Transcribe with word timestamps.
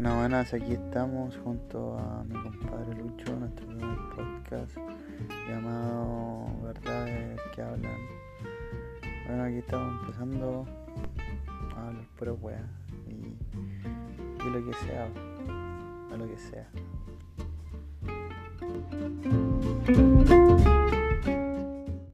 Buenas, 0.00 0.16
buenas, 0.16 0.54
aquí 0.54 0.72
estamos 0.72 1.36
junto 1.44 1.98
a 1.98 2.24
mi 2.24 2.32
compadre 2.42 2.94
Lucho, 2.94 3.36
nuestro 3.38 3.66
primer 3.66 3.98
podcast 4.16 4.74
llamado 5.46 6.46
Verdades 6.62 7.38
que 7.54 7.60
hablan. 7.60 7.98
Bueno, 9.26 9.42
aquí 9.42 9.56
estamos 9.58 10.00
empezando 10.00 10.64
a 11.76 11.88
hablar 11.88 12.06
pura 12.18 12.32
wea 12.32 12.66
y, 13.08 13.36
y 14.42 14.50
lo 14.50 14.64
que 14.64 14.72
sea, 14.72 15.06
a 16.10 16.16
lo 16.16 16.26
que 16.26 16.38
sea. 16.38 16.70